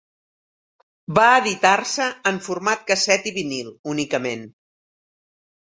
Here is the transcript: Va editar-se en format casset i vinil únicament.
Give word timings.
Va 1.19 1.25
editar-se 1.41 2.09
en 2.33 2.41
format 2.49 2.83
casset 2.89 3.31
i 3.31 3.35
vinil 3.39 3.71
únicament. 3.95 4.53